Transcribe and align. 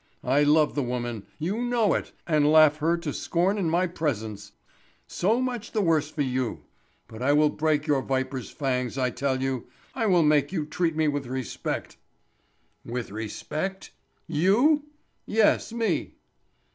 I 0.23 0.41
love 0.41 0.73
the 0.73 0.81
woman; 0.81 1.27
you 1.37 1.61
know 1.63 1.93
it, 1.93 2.11
and 2.25 2.51
laugh 2.51 2.77
her 2.77 2.97
to 2.97 3.13
scorn 3.13 3.59
in 3.59 3.69
my 3.69 3.85
presence—so 3.85 5.39
much 5.43 5.73
the 5.73 5.81
worse 5.81 6.09
for 6.09 6.23
you. 6.23 6.63
But 7.07 7.21
I 7.21 7.33
will 7.33 7.51
break 7.51 7.85
your 7.85 8.01
viper's 8.01 8.49
fangs, 8.49 8.97
I 8.97 9.11
tell 9.11 9.43
you. 9.43 9.67
I 9.93 10.07
will 10.07 10.23
make 10.23 10.51
you 10.51 10.65
treat 10.65 10.95
me 10.95 11.07
with 11.07 11.27
respect." 11.27 11.97
"With 12.83 13.11
respect—you?" 13.11 14.85
"Yes—me." 15.27 16.15